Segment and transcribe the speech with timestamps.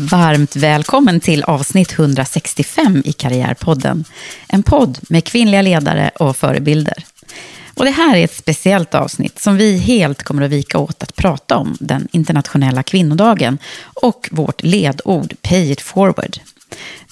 [0.00, 4.04] Varmt välkommen till avsnitt 165 i Karriärpodden.
[4.48, 7.04] En podd med kvinnliga ledare och förebilder.
[7.74, 11.16] Och det här är ett speciellt avsnitt som vi helt kommer att vika åt att
[11.16, 16.38] prata om den internationella kvinnodagen och vårt ledord Pay it forward.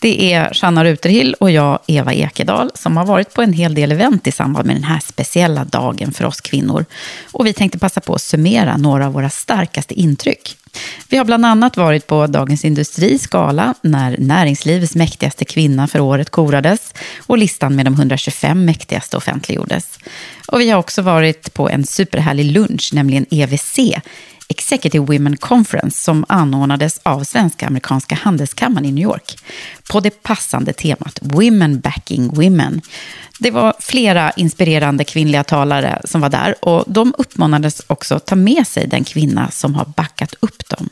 [0.00, 3.92] Det är Shanna Ruterhill och jag, Eva Ekedal, som har varit på en hel del
[3.92, 6.84] event i samband med den här speciella dagen för oss kvinnor.
[7.32, 10.56] Och vi tänkte passa på att summera några av våra starkaste intryck.
[11.08, 16.30] Vi har bland annat varit på Dagens Industris skala när näringslivets mäktigaste kvinna för året
[16.30, 19.98] korades och listan med de 125 mäktigaste offentliggjordes.
[20.48, 23.78] Och vi har också varit på en superhärlig lunch, nämligen EVC,
[24.48, 29.38] Executive Women Conference som anordnades av Svenska Amerikanska Handelskammaren i New York
[29.90, 32.80] på det passande temat Women Backing Women.
[33.38, 38.66] Det var flera inspirerande kvinnliga talare som var där och de uppmanades också ta med
[38.66, 40.88] sig den kvinna som har backat upp dem.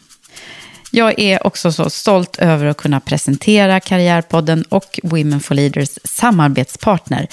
[0.90, 7.26] Jag är också så stolt över att kunna presentera Karriärpodden och Women for Leaders samarbetspartner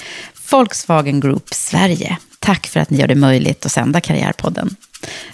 [0.50, 2.16] Volkswagen Group Sverige.
[2.38, 4.76] Tack för att ni gör det möjligt att sända Karriärpodden.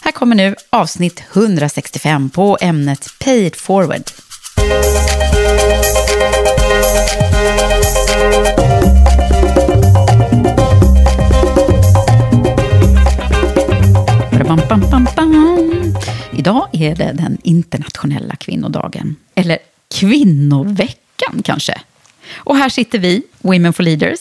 [0.00, 4.02] Här kommer nu avsnitt 165 på ämnet Pay it forward.
[14.48, 15.94] Bam, bam, bam, bam.
[16.32, 19.16] Idag är det den internationella kvinnodagen.
[19.34, 19.58] Eller
[19.94, 21.80] kvinnoveckan kanske.
[22.36, 24.20] Och här sitter vi, Women for Leaders.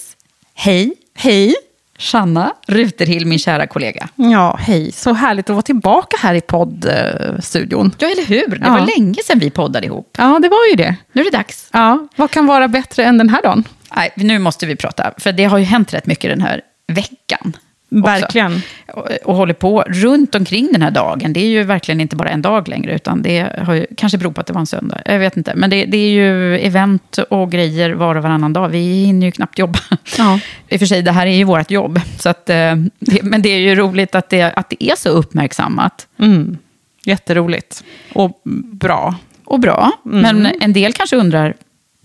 [0.53, 1.55] Hej, hej,
[1.97, 4.07] Shanna Ruterhill, min kära kollega.
[4.15, 4.91] Ja, hej.
[4.91, 7.91] Så härligt att vara tillbaka här i poddstudion.
[7.99, 8.47] Ja, eller hur?
[8.59, 8.71] Det Ja.
[8.71, 10.15] var länge sedan vi poddade ihop.
[10.17, 10.95] Ja, det var ju det.
[11.11, 11.69] Nu är det dags.
[11.73, 13.63] Ja, vad kan vara bättre än den här dagen?
[13.95, 17.57] Nej, nu måste vi prata, för det har ju hänt rätt mycket den här veckan.
[17.89, 18.61] Verkligen.
[18.93, 21.33] Och, och håller på runt omkring den här dagen.
[21.33, 24.31] Det är ju verkligen inte bara en dag längre, utan det har ju, kanske beror
[24.31, 25.01] på att det var en söndag.
[25.05, 25.53] Jag vet inte.
[25.55, 28.69] Men det, det är ju event och grejer var och varannan dag.
[28.69, 29.79] Vi hinner ju knappt jobba.
[30.17, 30.39] Ja.
[30.69, 32.01] I och för sig, det här är ju vårt jobb.
[32.19, 35.09] Så att, eh, det, men det är ju roligt att det, att det är så
[35.09, 36.07] uppmärksammat.
[36.19, 36.57] Mm.
[37.03, 37.83] Jätteroligt.
[38.13, 39.15] Och bra.
[39.45, 39.91] Och bra.
[40.03, 41.53] Men en del kanske undrar,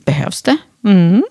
[0.05, 0.57] behövs det?
[0.85, 1.23] Mm.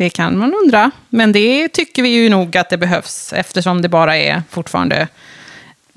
[0.00, 0.90] Det kan man undra.
[1.08, 5.08] Men det tycker vi ju nog att det behövs eftersom det bara är fortfarande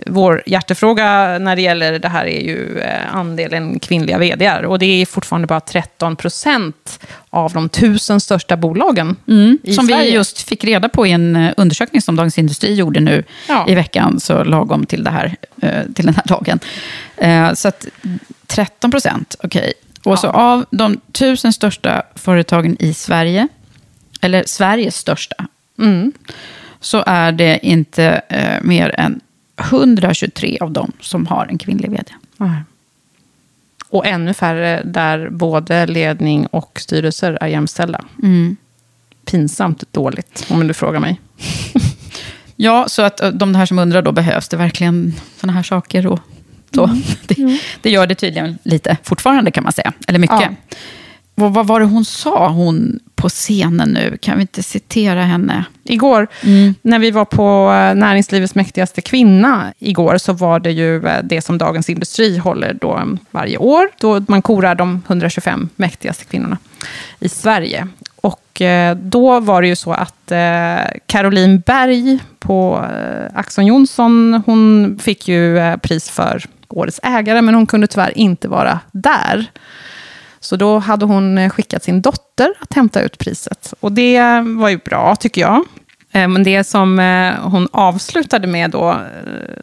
[0.05, 4.63] vår hjärtefråga när det gäller det här är ju eh, andelen kvinnliga vdar.
[4.63, 6.99] Och det är fortfarande bara 13 procent
[7.29, 9.15] av de tusen största bolagen
[9.63, 10.03] i som Sverige.
[10.03, 13.65] vi just fick reda på i en eh, undersökning som Dagens Industri gjorde nu Ja.
[13.67, 16.59] i veckan, så lagom till, det här, eh, till den här dagen.
[17.55, 17.87] Så att
[18.47, 19.73] 13 procent, okej.
[20.03, 23.47] Och så av de tusen största företagen i Sverige,
[24.23, 25.47] eller Sveriges största,
[25.79, 26.11] Mm.
[26.79, 29.21] så är det inte eh, mer än
[29.57, 32.03] 123 av dem som har en kvinnlig vd.
[32.37, 32.61] Nej.
[33.89, 38.05] Och ännu färre där både ledning och styrelser är jämställda.
[39.25, 41.21] Pinsamt dåligt, om du frågar mig.
[42.55, 46.07] Ja, så att eh, de här som undrar då, behövs det verkligen sådana här saker?
[46.07, 46.19] Och
[46.75, 46.85] så?
[47.27, 50.41] Det, det gör det tydligen lite fortfarande kan man säga, eller mycket.
[50.41, 50.49] Ja.
[51.35, 54.17] Vad, vad var det hon sa, hon på scenen nu?
[54.21, 55.65] Kan vi inte citera henne?
[55.83, 56.27] Igår,
[56.81, 61.41] när vi var på eh, Näringslivets mäktigaste kvinna igår, så var det ju eh, det
[61.41, 66.57] som Dagens Industri håller då eh, varje år, då man korar de 125 mäktigaste kvinnorna
[67.19, 67.87] i Sverige.
[68.15, 70.31] Och eh, då var det ju så att
[71.05, 72.85] Caroline Berg på
[73.33, 78.79] Axon Johnson, hon fick ju pris för årets ägare, men hon kunde tyvärr inte vara
[78.91, 79.47] där.
[80.43, 83.73] Så då hade hon eh, skickat sin dotter att hämta ut priset.
[83.79, 85.65] Och det var ju bra, tycker jag.
[86.11, 88.97] Eh, Men det som eh, hon avslutade med då, eh,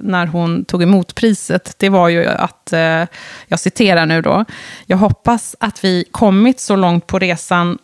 [0.00, 3.06] när hon tog emot priset, det var ju att, eh,
[3.48, 4.44] jag citerar nu då,
[4.86, 7.78] jag hoppas att vi kommit så långt på resan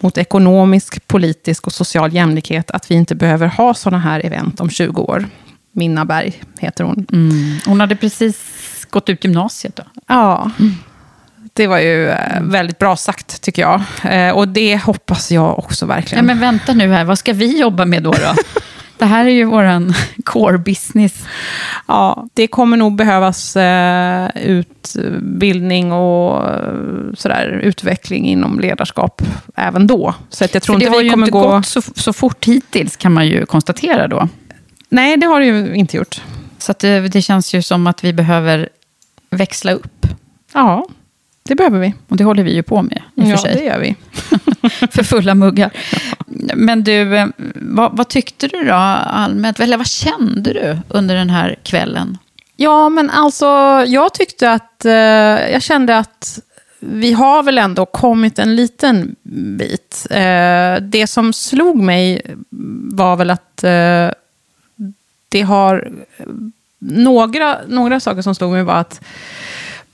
[0.00, 4.70] mot ekonomisk, politisk och social jämlikhet att vi inte behöver ha sådana här event om
[4.70, 5.26] 20 år.
[5.72, 7.06] Minna Berg heter hon.
[7.66, 8.36] Hon hade precis
[8.90, 9.82] gått ut gymnasiet då.
[10.06, 10.50] Ja,
[11.56, 13.82] det var ju eh, väldigt bra sagt tycker jag.
[14.04, 16.26] Eh, och det hoppas jag också Ja, verkligen.
[16.26, 18.12] men vänta nu här, vad ska vi jobba med då?
[18.12, 18.34] då?
[18.98, 19.92] Det här är ju vår
[20.24, 21.24] core business.
[21.88, 26.44] Ja, det kommer nog behövas eh, utbildning och
[27.18, 29.22] sådär, utveckling inom ledarskap
[29.56, 30.14] även då.
[30.28, 31.48] Så att jag tror För det inte har vi ju kommer inte gå...
[31.48, 34.28] gått så, så fort hittills, kan man ju konstatera då.
[34.88, 36.22] Nej, det har det ju inte gjort.
[36.58, 38.68] Så det, det känns ju som att vi behöver
[39.30, 40.06] växla upp.
[40.54, 40.86] Ja,
[41.46, 41.94] det behöver vi.
[42.08, 43.54] Och det håller vi ju på med, i och ja, för sig.
[43.54, 43.96] det gör vi.
[44.90, 45.70] för fulla muggar.
[46.54, 49.60] Men du, eh, vad, vad, tyckte du då allmänt?
[49.60, 52.18] Eller vad kände du under den här kvällen?
[52.56, 53.46] Ja, men alltså,
[53.86, 54.92] jag tyckte att, eh,
[55.52, 56.40] jag kände att
[56.78, 59.16] vi har väl ändå kommit en liten
[59.58, 60.06] bit.
[60.10, 62.22] Eh, det som slog mig
[62.90, 64.08] var väl att eh,
[65.28, 65.90] det har,
[66.78, 69.00] några, några saker som slog mig var att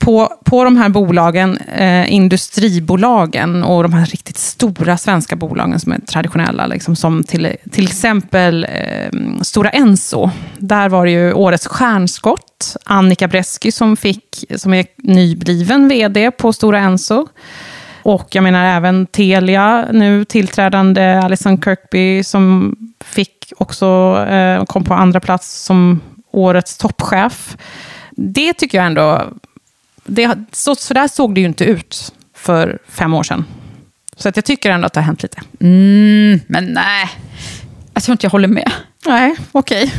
[0.03, 5.91] på, på de här bolagen, eh, industribolagen och de här riktigt stora svenska bolagen som
[5.91, 10.29] är traditionella, liksom, som till, till exempel eh, Stora Enso.
[10.57, 16.53] Där var det ju årets stjärnskott, Annika Bresky, som, fick, som är nybliven vd på
[16.53, 17.27] Stora Enso.
[18.03, 24.93] Och jag menar även Telia, nu tillträdande Alison Kirkby, som fick också, eh, kom på
[24.93, 26.01] andra plats som
[26.31, 27.57] årets toppchef.
[28.11, 29.33] Det tycker jag ändå
[30.03, 33.45] det, så, så där såg det ju inte ut för fem år sedan.
[34.17, 35.41] Så att jag tycker ändå att det har hänt lite.
[35.59, 37.09] Mm, men nej,
[37.93, 38.71] jag tror inte jag håller med.
[39.05, 39.93] Nej, okej.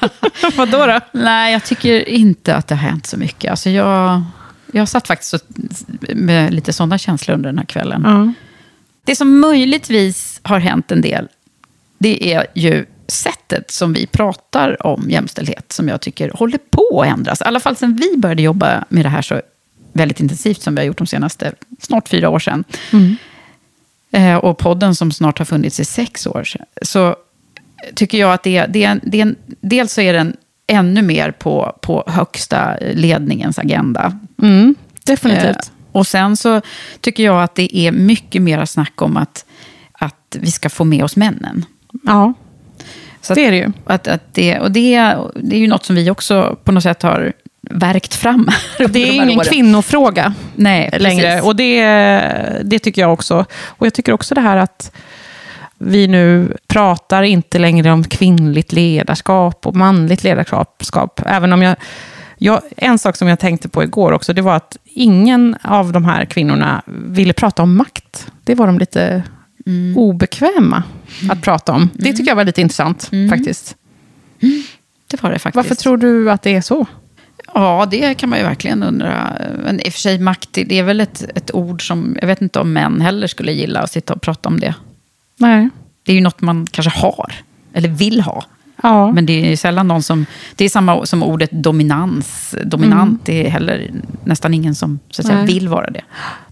[0.00, 0.50] Okay.
[0.56, 1.00] Vad då, då?
[1.12, 3.50] Nej, jag tycker inte att det har hänt så mycket.
[3.50, 4.22] Alltså jag,
[4.72, 5.44] jag satt faktiskt
[6.14, 8.04] med lite sådana känslor under den här kvällen.
[8.04, 8.34] Mm.
[9.04, 11.28] Det som möjligtvis har hänt en del,
[11.98, 16.58] det är ju sättet som vi pratar om jämställdhet, som jag tycker håller
[16.90, 17.40] på att ändras.
[17.40, 19.40] I alla fall sen vi började jobba med det här så
[19.92, 22.64] väldigt intensivt, som vi har gjort de senaste snart fyra år sedan.
[22.92, 23.16] Mm.
[24.10, 26.48] Eh, och podden som snart har funnits i sex år,
[26.82, 27.16] så
[27.94, 30.36] tycker jag att det, det, det, dels så är den
[30.66, 34.18] ännu mer på, på högsta ledningens agenda.
[34.42, 34.74] Mm,
[35.04, 35.56] definitivt.
[35.56, 36.60] Eh, och sen så
[37.00, 39.44] tycker jag att det är mycket mer snack om att,
[39.92, 41.64] att vi ska få med oss männen.
[42.04, 42.34] Ja.
[43.26, 43.72] Så det är det ju.
[43.84, 47.02] Att, att det, och det, det är ju något som vi också på något sätt
[47.02, 47.32] har
[47.70, 48.48] verkt fram.
[48.88, 49.48] Det är ingen åren.
[49.50, 51.30] kvinnofråga Nej, längre.
[51.30, 51.44] Precis.
[51.44, 51.82] Och det,
[52.64, 53.44] det tycker jag också.
[53.64, 54.92] Och jag tycker också det här att
[55.78, 61.22] vi nu pratar inte längre om kvinnligt ledarskap och manligt ledarskap.
[61.26, 61.76] Även om jag,
[62.38, 62.60] jag...
[62.76, 66.24] En sak som jag tänkte på igår också, det var att ingen av de här
[66.24, 68.26] kvinnorna ville prata om makt.
[68.44, 69.22] Det var de lite
[69.66, 69.98] mm.
[69.98, 70.82] obekväma
[71.20, 71.30] mm.
[71.30, 71.90] att prata om.
[71.94, 73.30] Det tycker jag var lite intressant mm.
[73.30, 73.76] faktiskt.
[75.06, 75.56] Det var det faktiskt.
[75.56, 76.86] Varför tror du att det är så?
[77.54, 79.32] Ja, det kan man ju verkligen undra.
[79.64, 82.42] Men i och för sig, makt, det är väl ett, ett ord som, jag vet
[82.42, 84.74] inte om män heller skulle gilla att sitta och prata om det.
[85.36, 85.68] Nej.
[86.02, 87.32] Det är ju något man kanske har,
[87.72, 88.44] eller vill ha.
[88.82, 89.12] Ja.
[89.12, 90.26] Men det är sällan någon som...
[90.56, 92.54] Det är samma som ordet dominans.
[92.64, 93.20] Dominant mm.
[93.24, 93.90] det är heller
[94.24, 96.02] nästan ingen som så att säga, vill vara det.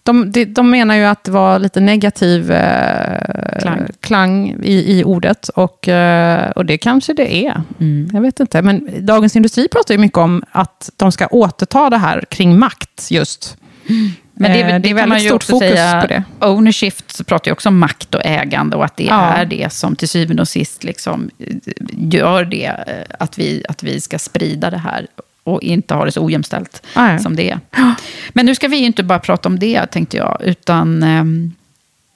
[0.02, 5.04] De, de, de, menar ju att det var lite negativ eh, klang, klang i, i,
[5.04, 5.48] ordet.
[5.48, 7.62] Och, eh, och det kanske det är.
[7.80, 8.10] Mm.
[8.12, 8.62] Jag vet inte.
[8.62, 13.10] Men Dagens Industri pratar ju mycket om att de ska återta det här kring makt
[13.10, 13.56] just.
[13.88, 14.10] Mm.
[14.36, 16.24] Men det, det, det är väldigt stort fokus säga, på det.
[16.40, 19.22] Ownership pratar ju också om makt och ägande och att det ja.
[19.22, 21.30] är det som till syvende och sist liksom
[21.92, 25.06] gör det, eh, att vi, att vi ska sprida det här
[25.44, 27.18] och inte ha det så ojämställt ja.
[27.18, 27.60] som det är.
[28.32, 31.52] Men nu ska vi ju inte bara prata om det, tänkte jag, utan um,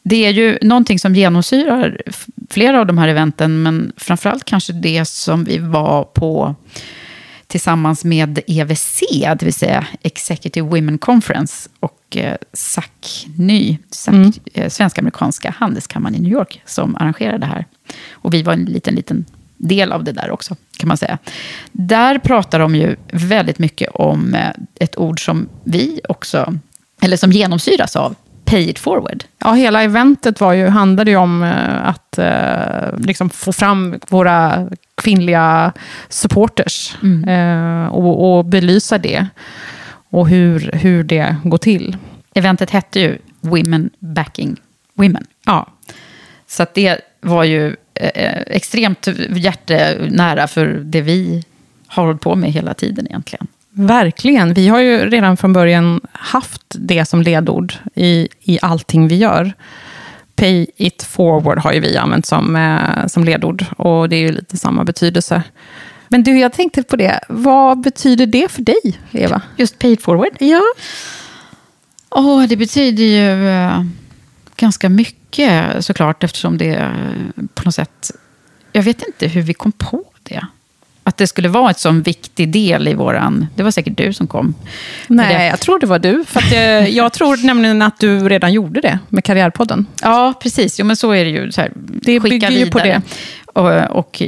[0.02, 2.02] det är ju någonting som genomsyrar
[2.50, 6.54] flera av de här eventen, men framförallt kanske det som vi var på
[7.48, 14.32] tillsammans med EWC, det vill säga Executive Women Conference, och eh, SACNY, SAC, mm.
[14.54, 17.66] eh, Svensk-amerikanska handelskammaren i New York, som arrangerade det här.
[18.12, 19.24] Och vi var en liten, liten
[19.56, 21.18] del av det där också, kan man säga.
[21.72, 26.58] Där pratar de ju väldigt mycket om eh, ett ord som vi också,
[27.00, 28.14] eller som genomsyras av,
[28.48, 29.24] pay it forward.
[29.38, 34.68] Ja, hela eventet var ju, handlade ju om eh, att eh, liksom få fram våra
[34.94, 35.72] kvinnliga
[36.08, 37.28] supporters mm.
[37.28, 39.26] eh, och, och, belysa det.
[40.10, 41.96] Och hur, hur det går till.
[42.34, 44.56] Eventet hette ju Women Backing
[44.94, 45.26] Women.
[45.46, 45.66] Ja.
[46.46, 51.44] Så att det var ju eh, extremt hjärtenära för det vi
[51.86, 53.46] har hållit på med hela tiden egentligen.
[53.80, 54.54] Verkligen.
[54.54, 59.52] Vi har ju redan från början haft det som ledord i, i allting vi gör.
[60.36, 64.32] Pay it forward har ju vi använt som, eh, som ledord och det är ju
[64.32, 65.42] lite samma betydelse.
[66.08, 67.20] Men du, jag tänkte på det.
[67.28, 69.42] Vad betyder det för dig, Eva?
[69.56, 70.36] Just pay it forward?
[70.38, 70.62] Ja.
[72.10, 73.82] Oh, det betyder ju eh,
[74.56, 76.92] ganska mycket såklart eftersom det
[77.54, 78.10] på något sätt
[78.72, 80.46] Jag vet inte hur vi kom på det.
[81.08, 83.46] Att det skulle vara en sån viktig del i våran...
[83.54, 84.54] Det var säkert du som kom.
[85.06, 86.24] Nej, jag tror det var du.
[86.24, 89.86] För att jag, jag tror nämligen att du redan gjorde det med Karriärpodden.
[90.02, 90.78] Ja, precis.
[90.78, 91.52] Jo, men så är det ju.
[91.52, 93.02] Så här, det bygger ju på det.
[93.46, 94.22] Och, och,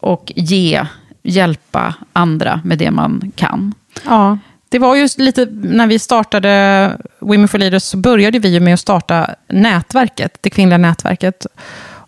[0.00, 0.86] och ge,
[1.22, 3.74] hjälpa andra med det man kan.
[4.04, 4.38] Ja.
[4.68, 8.80] Det var ju lite, när vi startade Women for Leaders så började vi med att
[8.80, 11.46] starta nätverket, det kvinnliga nätverket.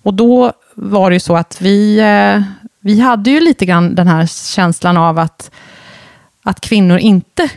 [0.03, 2.43] Och då var det ju så att vi, eh,
[2.83, 5.51] vi hade ju lite grann den här känslan av att,
[6.43, 7.51] att kvinnor inte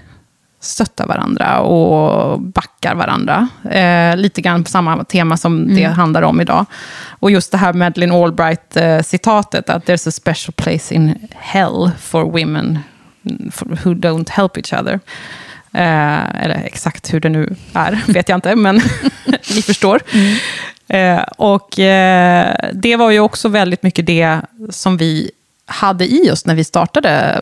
[0.60, 3.48] stöttar varandra och backar varandra.
[3.72, 5.76] Eh, lite grann på samma tema som mm.
[5.76, 6.66] det handlar om idag.
[7.10, 12.24] Och just det här Madeleine Albright-citatet, eh, att there's a special place in hell for
[12.24, 12.80] women
[13.84, 15.00] who don't help each other.
[15.74, 18.76] Eh, eller exakt hur det nu är, vet jag inte, men
[19.56, 20.02] ni förstår.
[20.14, 20.38] Mm.
[20.88, 25.32] Eh, och eh, det var ju också väldigt mycket det som vi
[25.66, 27.42] hade i oss när vi startade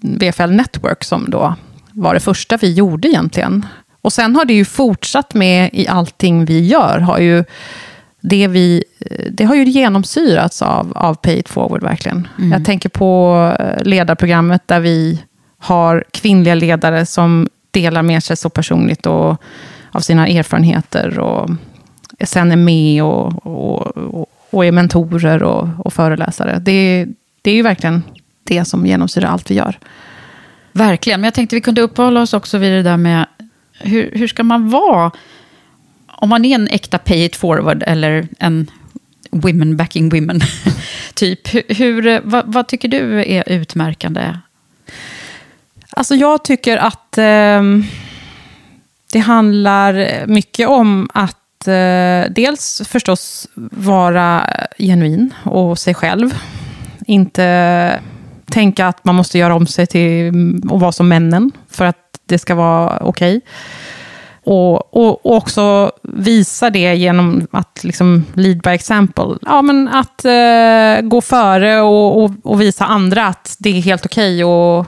[0.00, 1.54] VFL Network, som då
[1.92, 3.66] var det första vi gjorde egentligen.
[4.00, 7.44] Och sen har det ju fortsatt med i allting vi gör, har ju
[8.20, 8.84] det, vi,
[9.30, 12.28] det har ju genomsyrats av, av Pay It Forward, verkligen.
[12.38, 12.52] Mm.
[12.52, 15.22] Jag tänker på eh, ledarprogrammet där vi
[15.58, 19.42] har kvinnliga ledare som delar med sig så personligt och,
[19.90, 21.50] av sina erfarenheter och
[22.20, 26.58] sen är med och, och, och är mentorer och, och föreläsare.
[26.58, 27.06] Det,
[27.42, 28.02] det är ju verkligen
[28.44, 29.78] det som genomsyrar allt vi gör.
[30.72, 33.26] Verkligen, men jag tänkte vi kunde uppehålla oss också vid det där med
[33.78, 35.10] hur, hur ska man vara
[36.16, 38.70] om man är en äkta pay it forward eller en
[39.30, 40.40] women backing women
[41.14, 41.48] typ.
[41.78, 44.38] Hur, vad, vad, tycker du är utmärkande?
[45.90, 47.62] Alltså jag tycker att eh,
[49.12, 56.34] det handlar mycket om att eh, dels förstås vara genuin och sig själv.
[57.06, 58.00] Inte
[58.46, 60.28] tänka att man måste göra om sig till
[60.64, 63.36] att vara som männen för att det ska vara okej.
[63.36, 63.40] Okay.
[64.46, 69.38] Och, och, och, också visa det genom att liksom lead by example.
[69.42, 74.06] Ja, men att eh, gå före och, och, och, visa andra att det är helt
[74.06, 74.86] okej okay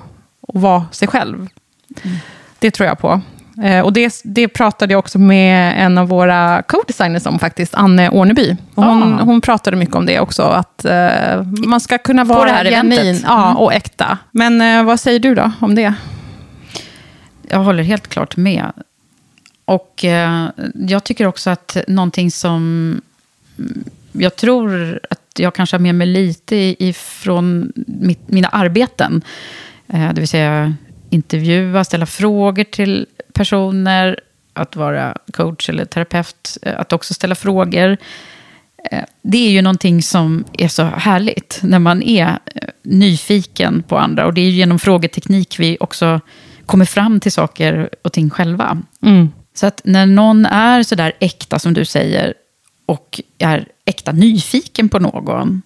[0.48, 1.36] att vara sig själv.
[1.36, 2.16] Mm.
[2.58, 3.20] Det tror jag på.
[3.62, 8.10] Eh, och det, det pratade jag också med en av våra co-designers om faktiskt, Anne
[8.10, 8.56] Orneby.
[8.74, 9.22] Hon, ah.
[9.22, 13.56] hon pratade mycket om det också, att eh, man ska kunna vara genuin ja, mm.
[13.56, 14.18] och äkta.
[14.30, 15.94] Men eh, vad säger du då om det?
[17.48, 18.72] Jag håller helt klart med.
[19.64, 23.00] Och eh, jag tycker också att någonting som
[24.12, 29.22] jag tror att jag kanske har med mig lite ifrån mitt, mina arbeten.
[29.88, 30.74] Eh, det vill säga
[31.10, 34.20] intervjua, ställa frågor till personer,
[34.52, 37.96] att vara coach eller terapeut, eh, att också ställa frågor.
[38.90, 43.98] Eh, det är ju någonting som är så härligt när man är eh, nyfiken på
[43.98, 44.26] andra.
[44.26, 46.20] Och det är genom frågeteknik vi också
[46.66, 48.82] kommer fram till saker och ting själva.
[49.02, 49.28] Mm.
[49.54, 52.34] Så att när någon är sådär äkta som du säger
[52.86, 55.62] och är äkta nyfiken på någon,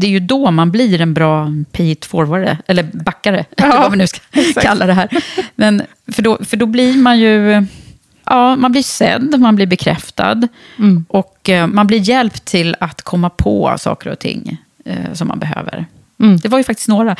[0.00, 3.78] det är ju då man blir en bra pay it forward eller backare, ja, eller
[3.78, 4.66] vad vi nu ska exakt.
[4.66, 5.08] kalla det här.
[5.54, 7.66] Men för då, för då blir man ju,
[8.24, 11.04] ja, man blir sedd, man blir bekräftad mm.
[11.08, 15.38] och eh, man blir hjälpt till att komma på saker och ting eh, som man
[15.38, 15.86] behöver.
[16.20, 16.36] Mm.
[16.36, 17.16] Det var ju faktiskt några.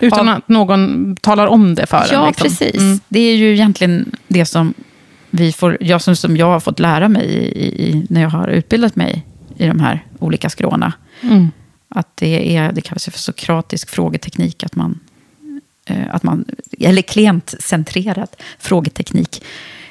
[0.00, 2.42] Utan av, att någon talar om det för Ja, en, liksom.
[2.42, 2.80] precis.
[2.80, 3.00] Mm.
[3.08, 4.74] Det är ju egentligen det som
[5.30, 8.48] vi får, jag, som, som jag har fått lära mig i, i, när jag har
[8.48, 10.92] utbildat mig i de här olika skråna.
[11.88, 15.00] Att det, är, det kallas för sokratisk frågeteknik, att man,
[15.84, 16.44] eh, att man,
[16.80, 18.28] eller klientcentrerad
[18.58, 19.44] frågeteknik.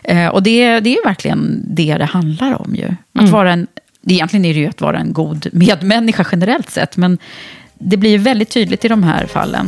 [0.04, 2.96] Eh, och det, det är verkligen det det handlar om ju.
[3.14, 3.32] Att mm.
[3.32, 3.68] vara en,
[4.08, 7.18] egentligen är det ju att vara en god medmänniska generellt sett, men
[7.74, 9.68] det blir väldigt tydligt i de här fallen.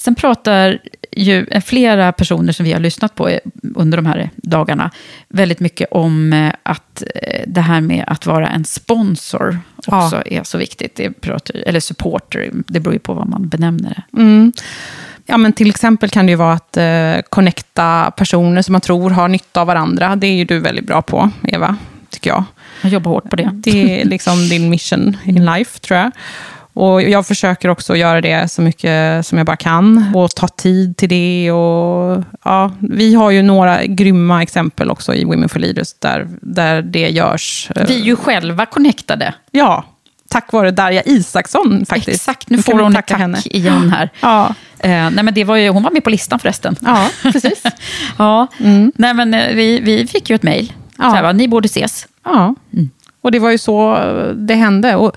[0.00, 0.78] Sen pratar
[1.12, 3.30] ju flera personer som vi har lyssnat på
[3.74, 4.90] under de här dagarna
[5.28, 10.22] väldigt mycket om eh, att eh, det här med att vara en sponsor också ja.
[10.26, 10.96] är så viktigt.
[10.96, 14.20] Det pratar, eller supporter, det beror ju på vad man benämner det.
[14.20, 14.52] Mm.
[15.26, 19.10] Ja, men till exempel kan det ju vara att eh, connecta personer som man tror
[19.10, 20.16] har nytta av varandra.
[20.16, 21.76] Det är ju du väldigt bra på, Eva,
[22.10, 22.44] tycker jag.
[22.82, 23.50] Jag jobbar hårt på det.
[23.54, 26.10] Det är liksom din mission in life, tror jag.
[26.78, 30.96] Och jag försöker också göra det så mycket som jag bara kan och ta tid
[30.96, 31.52] till det.
[31.52, 36.82] Och, ja, vi har ju några grymma exempel också i Women for Leaders där, där
[36.82, 37.70] det görs.
[37.74, 39.34] Vi är ju själva connectade.
[39.50, 39.84] Ja,
[40.28, 42.08] tack vare Darja Isaksson faktiskt.
[42.08, 43.38] Exakt, nu får hon ett tack henne.
[43.44, 44.10] igen här.
[44.20, 44.54] Ja.
[44.78, 46.76] Eh, nej, men det var ju, hon var med på listan förresten.
[46.80, 47.62] Ja, precis.
[48.18, 48.46] ja.
[48.60, 48.92] Mm.
[48.96, 50.72] Nej, men, eh, vi, vi fick ju ett mejl.
[50.98, 51.32] Ja.
[51.32, 52.06] Ni borde ses.
[52.24, 52.90] Ja, mm.
[53.20, 53.98] och det var ju så
[54.34, 54.96] det hände.
[54.96, 55.16] Och,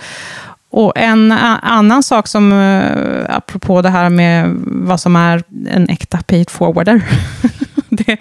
[0.72, 6.22] och en annan sak som, eh, apropå det här med vad som är en äkta
[6.28, 7.01] paid forwarder.
[7.90, 8.18] det,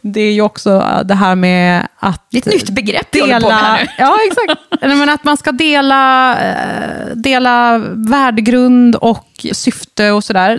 [0.00, 2.26] det är ju också det här med att...
[2.30, 3.90] Det är ett nytt begrepp dela, på med här nu.
[3.98, 4.60] Ja, exakt.
[4.80, 10.58] Men att man ska dela, eh, dela värdegrund och syfte och sådär.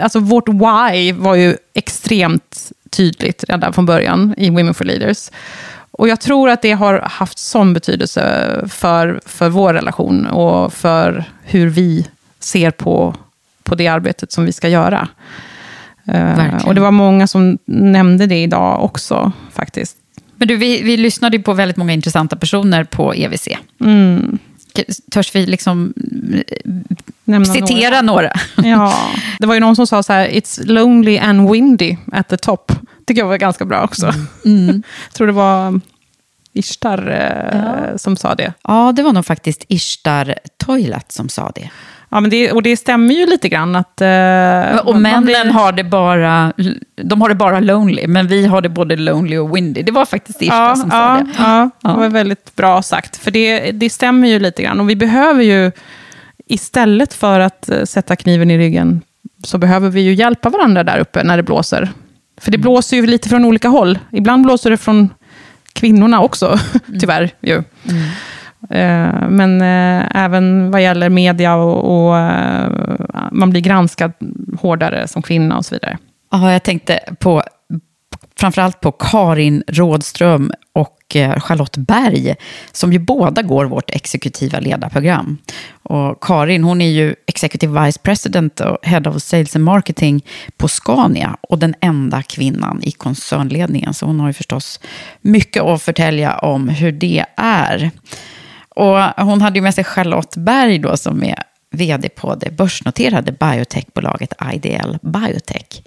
[0.00, 5.30] Alltså vårt why var ju extremt tydligt redan från början i Women for Leaders.
[5.98, 8.22] Och jag tror att det har haft sån betydelse
[8.68, 12.06] för, för vår relation och för hur vi
[12.40, 13.14] ser på,
[13.62, 15.08] på det arbetet som vi ska göra.
[16.08, 19.96] Uh, och det var många som nämnde det idag också, faktiskt.
[20.36, 23.48] Men du, vi, vi lyssnade på väldigt många intressanta personer på EVC.
[23.80, 24.38] Mm.
[25.10, 25.94] Törs vi liksom
[27.24, 28.32] Nämna citera några?
[28.56, 28.70] några?
[28.70, 32.36] ja, det var ju någon som sa så här, it's lonely and windy at the
[32.36, 32.72] top
[33.06, 34.06] tycker jag var ganska bra också.
[34.06, 34.24] Mm.
[34.44, 34.82] mm.
[35.06, 35.80] jag tror det var
[36.52, 37.98] Ishtar eh, ja.
[37.98, 38.52] som sa det.
[38.62, 41.70] Ja, det var nog faktiskt Ishtar Toilet som sa det.
[42.16, 43.76] Ja, men det, och det stämmer ju lite grann.
[43.76, 45.50] Att, eh, och männen blir...
[45.52, 46.52] har, det bara,
[47.02, 49.82] de har det bara lonely, men vi har det både lonely och windy.
[49.82, 51.30] Det var faktiskt Ishtar ja, som ja, sa det.
[51.38, 53.16] Ja, ja, det var väldigt bra sagt.
[53.16, 54.80] För det, det stämmer ju lite grann.
[54.80, 55.72] Och vi behöver ju,
[56.46, 59.02] istället för att eh, sätta kniven i ryggen,
[59.44, 61.90] så behöver vi ju hjälpa varandra där uppe när det blåser.
[62.40, 63.98] För det blåser ju lite från olika håll.
[64.12, 65.10] Ibland blåser det från
[65.72, 66.60] kvinnorna också, mm.
[67.00, 67.30] tyvärr.
[67.40, 67.54] Ju.
[67.54, 68.02] Mm.
[68.70, 72.70] Eh, men eh, även vad gäller media och, och eh,
[73.32, 74.12] man blir granskad
[74.60, 75.98] hårdare som kvinna och så vidare.
[76.32, 77.42] Ja, jag tänkte på
[78.38, 80.92] framförallt på Karin Rådström och
[81.36, 82.34] Charlotte Berg,
[82.72, 85.38] som ju båda går vårt exekutiva ledarprogram.
[85.82, 90.24] Och Karin, hon är ju Executive Vice President och Head of Sales and Marketing
[90.56, 93.94] på Scania och den enda kvinnan i koncernledningen.
[93.94, 94.80] Så hon har ju förstås
[95.20, 97.90] mycket att förtälja om hur det är.
[98.76, 103.32] Och hon hade ju med sig Charlotte Berg då, som är vd på det börsnoterade
[103.32, 105.82] biotechbolaget IDL Biotech.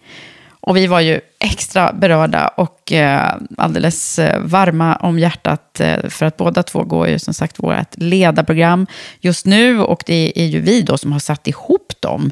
[0.61, 5.79] Och vi var ju extra berörda och eh, alldeles eh, varma om hjärtat.
[5.79, 8.87] Eh, för att båda två går ju som sagt vårt ledarprogram
[9.19, 9.79] just nu.
[9.79, 12.31] Och det är ju vi då som har satt ihop dem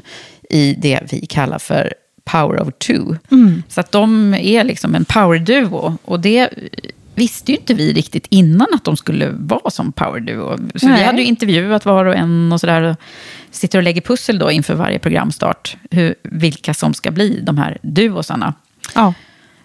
[0.50, 1.94] i det vi kallar för
[2.24, 3.16] Power of Two.
[3.30, 3.62] Mm.
[3.68, 5.98] Så att de är liksom en power-duo.
[6.04, 6.50] Och det
[7.18, 10.56] visste ju inte vi riktigt innan att de skulle vara som power duo.
[10.74, 10.98] Så Nej.
[10.98, 12.96] vi hade ju intervjuat var och en och sådär.
[13.50, 15.76] Sitter och lägger pussel då inför varje programstart.
[15.90, 18.54] Hur, vilka som ska bli de här duosarna.
[18.94, 19.14] Ja.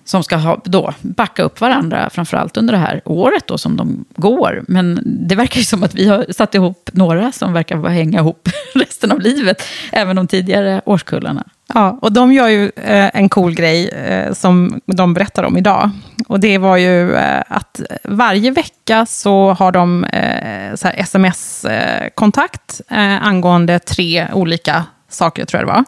[0.06, 4.06] Som ska ha, då, backa upp varandra, framförallt under det här året då, som de
[4.16, 4.66] går.
[4.68, 8.50] Men det verkar ju som att vi har satt ihop några som verkar hänga ihop
[8.76, 9.64] resten av livet.
[9.92, 11.44] Även de tidigare årskullarna.
[11.74, 15.90] Ja, och de gör ju eh, en cool grej eh, som de berättar om idag.
[16.28, 23.28] Och det var ju eh, att varje vecka så har de eh, sms-kontakt eh, eh,
[23.28, 25.86] angående tre olika saker, tror jag det var.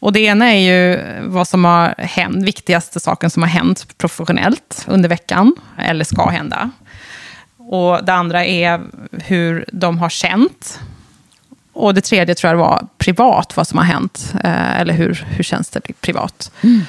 [0.00, 4.84] Och det ena är ju vad som har hänt, viktigaste saken som har hänt professionellt
[4.86, 6.70] under veckan, eller ska hända.
[7.56, 8.80] Och det andra är
[9.12, 10.80] hur de har känt
[11.78, 14.34] och det tredje tror jag var privat, vad som har hänt.
[14.44, 16.52] Eh, eller hur, hur känns det privat?
[16.60, 16.80] Mm.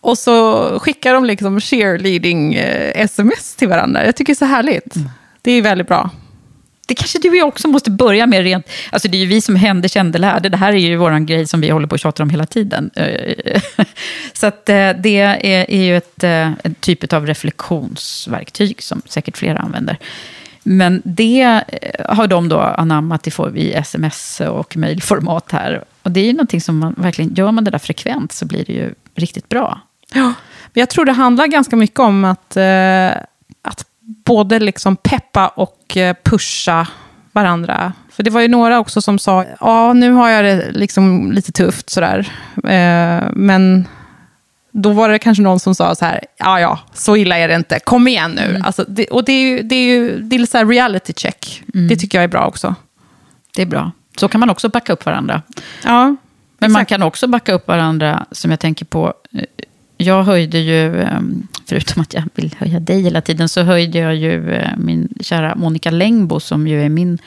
[0.00, 3.08] Och så skickar de liksom cheerleading eh,
[3.56, 4.06] till varandra.
[4.06, 4.96] Jag tycker det är så härligt.
[4.96, 5.08] Mm.
[5.42, 6.10] Det är väldigt bra.
[6.86, 8.70] Det kanske du och jag också måste börja med rent...
[8.90, 10.48] Alltså det är ju vi som hände, kände, lärde.
[10.48, 12.90] Det här är ju vår grej som vi håller på att tjata om hela tiden.
[14.32, 19.58] så att eh, det är, är ju ett, ett typ av reflektionsverktyg som säkert flera
[19.58, 19.98] använder.
[20.66, 25.84] Men det eh, har de då anammat i sms och mejlformat här.
[26.02, 28.64] Och det är ju någonting som man verkligen, gör man det där frekvent så blir
[28.64, 29.80] det ju riktigt bra.
[30.12, 30.32] Ja,
[30.72, 33.10] men jag tror det handlar ganska mycket om att, eh,
[33.62, 33.86] att
[34.24, 36.86] både liksom peppa och eh, pusha
[37.32, 37.92] varandra.
[38.10, 41.52] För det var ju några också som sa, ja nu har jag det liksom lite
[41.52, 42.28] tufft sådär.
[42.56, 43.88] Eh, men
[44.76, 47.54] då var det kanske någon som sa så här, ja ja, så illa är det
[47.54, 48.42] inte, kom igen nu.
[48.44, 48.62] Mm.
[48.62, 51.12] Alltså, det, och det är ju, det är ju det är lite så här reality
[51.16, 51.62] check.
[51.74, 51.88] Mm.
[51.88, 52.74] Det tycker jag är bra också.
[53.54, 53.90] Det är bra.
[54.16, 55.42] Så kan man också backa upp varandra.
[55.84, 56.16] Ja,
[56.58, 56.88] Men man exakt.
[56.88, 59.14] kan också backa upp varandra, som jag tänker på.
[59.96, 61.20] Jag höjde ju, eh,
[61.66, 65.54] förutom att jag vill höja dig hela tiden, så höjde jag ju eh, min kära
[65.54, 67.18] Monica Längbo, som ju är min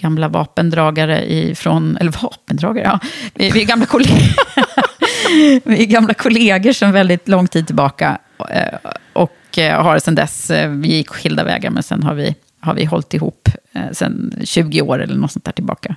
[0.00, 3.00] gamla vapendragare ifrån, eller vapendragare, ja.
[3.34, 4.18] Vi, är gamla kollegor,
[5.64, 8.18] vi är gamla kollegor sedan väldigt lång tid tillbaka.
[8.50, 12.34] eh, Och eh, har sedan dess, eh, vi gick skilda vägar, men sen har vi,
[12.60, 13.48] har vi hållit ihop
[13.92, 15.96] sen 20 år eller något sånt där tillbaka.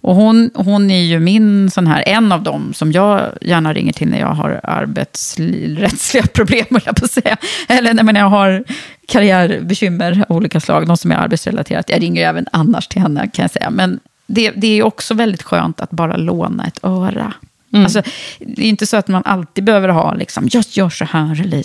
[0.00, 3.92] Och hon, hon är ju min sån här, en av dem som jag gärna ringer
[3.92, 7.36] till när jag har arbetsrättsliga problem, höll jag på att säga.
[7.68, 8.64] Eller när jag har
[9.08, 11.90] karriärbekymmer av olika slag, något som är arbetsrelaterat.
[11.90, 13.70] Jag ringer ju även annars till henne, kan jag säga.
[13.70, 17.32] Men det, det är också väldigt skönt att bara låna ett öra.
[17.72, 18.02] Alltså,
[18.38, 21.64] det är inte så att man alltid behöver ha, liksom, jag gör så här eller.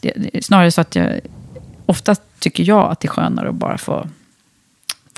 [0.00, 1.20] Det, det snarare så att jag,
[1.86, 4.08] ofta tycker jag att det är skönare att bara få,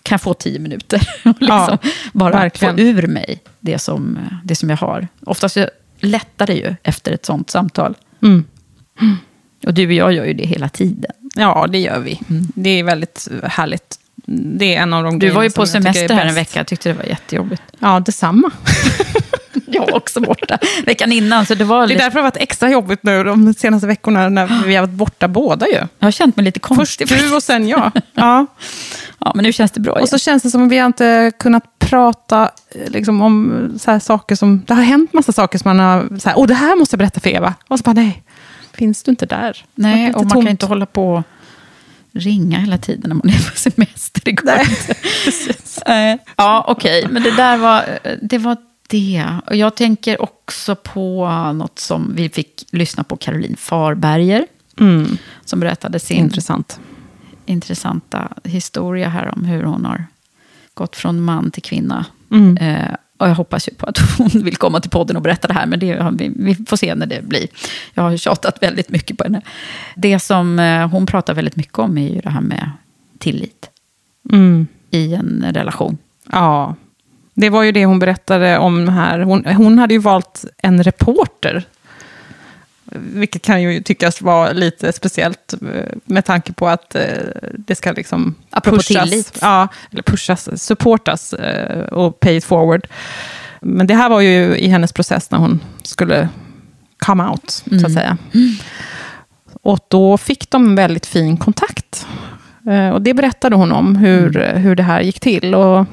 [0.03, 1.09] kan få tio minuter?
[1.25, 1.79] och liksom Ja,
[2.13, 2.77] bara verkligen.
[2.77, 5.09] få ur mig det som, det som jag har.
[5.25, 5.71] Oftast är
[6.47, 7.95] det ju efter ett sånt samtal.
[8.23, 8.45] Mm.
[9.67, 11.13] Och du och jag gör ju det hela tiden.
[11.35, 12.21] Ja, det gör vi.
[12.55, 13.99] Det är väldigt härligt.
[14.27, 16.89] Det är en av de Du var ju på semester här en vecka, jag tyckte
[16.89, 17.63] det var jättejobbigt.
[17.79, 18.51] Ja, detsamma.
[19.67, 22.31] Jag var också borta veckan innan, så det var Det är lite, därför det har
[22.31, 25.73] varit extra jobbigt nu de senaste veckorna när vi har varit borta båda ju.
[25.73, 27.09] jag har känt mig lite Först konstig.
[27.09, 27.93] du och sen jag.
[28.15, 28.47] Ja.
[29.19, 30.03] Ja, men nu känns det bra igen.
[30.03, 33.91] Och så känns det som att vi har inte kunnat prata eh, liksom, om så
[33.91, 34.65] här saker som...
[34.67, 36.19] Det har hänt massa saker som man har...
[36.19, 37.55] Så här, Åh, det här måste jag berätta för Eva.
[37.69, 38.23] Och så bara, nej,
[38.75, 39.65] finns du inte där?
[39.75, 40.45] Nej, Lite och man tomt.
[40.45, 41.25] kan inte hålla på
[42.13, 44.23] ringa hela tiden när man är på semester.
[44.25, 44.95] Det går Nej, inte.
[45.87, 46.19] Nej.
[46.37, 47.07] Ja, okej.
[47.11, 47.85] Men det där var
[48.23, 48.39] det.
[48.39, 48.57] Var
[48.89, 49.25] det.
[49.47, 54.47] Och jag tänker också på något som vi fick lyssna på Caroline Farberger.
[54.81, 56.81] Mm, Som berättade sin intressant.
[57.47, 60.05] intressanta historia här om hur hon har
[60.75, 62.07] gått från man till kvinna.
[62.31, 62.57] Mm.
[62.57, 65.55] Eh, och jag hoppas ju på att hon vill komma till podden och berätta det
[65.55, 67.47] här, men det, vi, vi får se när det blir.
[67.95, 69.43] Jag har tjatat väldigt mycket på henne.
[69.97, 72.71] Det som eh, hon pratar väldigt mycket om är ju det här med
[73.19, 73.71] tillit
[74.33, 74.67] Mm.
[74.91, 75.99] i en relation.
[76.33, 76.75] Ja,
[77.41, 79.19] det var ju det hon berättade om här.
[79.21, 81.65] Hon, hon hade ju valt en reporter.
[82.93, 87.03] Vilket kan ju tyckas vara lite speciellt eh, med tanke på att eh,
[87.53, 89.11] det ska liksom Apropå pushas.
[89.11, 89.39] tillit.
[89.43, 92.87] Ja, eller pushas, supportas eh, och pay it forward.
[93.61, 96.29] Men det här var ju i hennes process när hon skulle
[96.99, 97.93] come out, så att Mm.
[97.93, 98.17] säga.
[99.63, 102.07] Och då fick de väldigt fin kontakt.
[102.95, 105.55] Och det berättade hon om, hur, hur det här gick till.
[105.55, 105.87] Och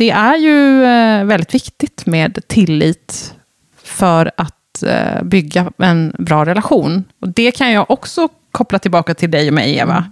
[0.00, 3.34] det är ju eh, väldigt viktigt med tillit
[3.82, 7.04] för att eh, bygga en bra relation.
[7.20, 10.04] Och det kan jag också koppla tillbaka till dig och mig, Eva.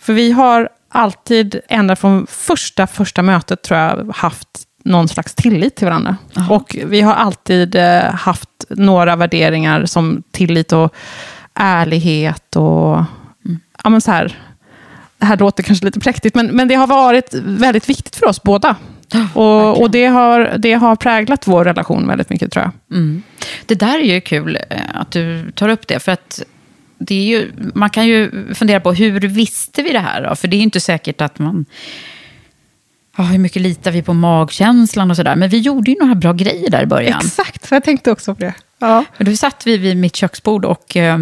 [0.00, 4.48] För vi har alltid, ända från första, första mötet, tror jag, haft
[4.84, 6.16] någon slags tillit till varandra.
[6.50, 10.94] Och vi har alltid eh, haft några värderingar som tillit och
[11.54, 13.04] ärlighet och...
[13.84, 14.38] Ja, men så här,
[15.24, 18.76] här låter kanske lite präktigt, men, men det har varit väldigt viktigt för oss båda.
[19.34, 22.98] Och, och det, har, det har präglat vår relation väldigt mycket, tror jag.
[22.98, 23.22] Mm.
[23.66, 26.00] Det där är ju kul eh, att du tar upp det.
[26.00, 26.42] För att
[26.98, 30.36] det är ju, man kan ju fundera på hur visste vi det här då?
[30.36, 31.66] För det är ju inte säkert att man...
[33.16, 35.36] Ja, hur mycket litar vi på magkänslan och sådär.
[35.36, 37.20] Men vi gjorde ju några bra grejer där i början.
[37.24, 38.54] Exakt, jag tänkte också på det.
[38.78, 39.04] Ja.
[39.18, 41.18] Men Då satt vi vid mitt köksbord och eh,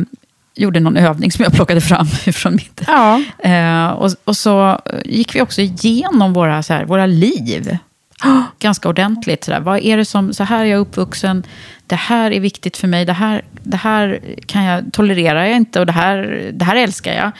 [0.55, 2.83] gjorde någon övning som jag plockade fram från mitt...
[2.87, 3.23] Ja.
[3.39, 7.79] Eh, och, och så eh, gick vi också igenom våra, så här, våra liv.
[8.59, 9.45] Ganska ordentligt.
[9.45, 9.61] Så, där.
[9.61, 11.43] Vad är det som, så här är jag uppvuxen,
[11.87, 15.81] det här är viktigt för mig, det här, det här kan jag, tolererar jag inte
[15.81, 17.31] och det här, det här älskar jag.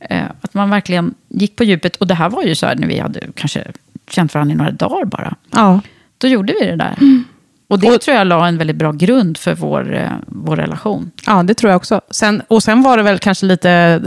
[0.00, 1.96] Eh, att man verkligen gick på djupet.
[1.96, 3.64] Och det här var ju så här när vi hade kanske
[4.10, 5.34] känt varandra i några dagar bara.
[5.50, 5.80] ja.
[6.18, 6.96] Då gjorde vi det där.
[7.68, 11.10] Och det tror jag la en väldigt bra grund för vår, eh, vår relation.
[11.26, 12.00] Ja, det tror jag också.
[12.10, 14.02] Sen, och sen var det väl kanske lite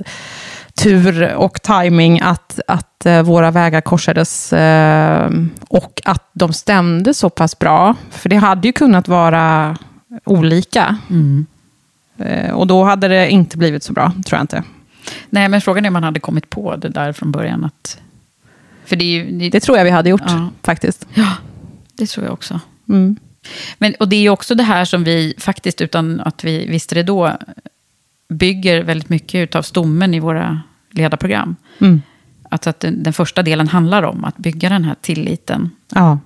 [0.75, 5.29] tur och timing att, att eh, våra vägar korsades eh,
[5.67, 7.95] och att de stämde så pass bra.
[8.09, 9.77] För det hade ju kunnat vara
[10.23, 10.97] olika.
[12.17, 14.63] Eh, och då hade det inte blivit så bra, tror jag inte.
[15.29, 17.65] Nej, men frågan är om man hade kommit på det där från början.
[17.65, 17.99] Att,
[18.85, 19.31] för det är ju...
[19.39, 20.49] Det, Det tror jag vi hade gjort, Ja.
[20.63, 21.07] faktiskt.
[21.13, 21.27] ja,
[21.93, 22.59] det tror jag också.
[22.89, 23.15] Mm.
[23.77, 26.95] Men, och det är ju också det här som vi faktiskt, utan att vi visste
[26.95, 27.37] det då,
[28.29, 31.55] bygger väldigt mycket av stommen i våra ledarprogram.
[31.79, 32.01] Mm.
[32.49, 35.71] Alltså att den, den första delen handlar om att bygga den här tilliten.
[35.95, 36.19] Ja,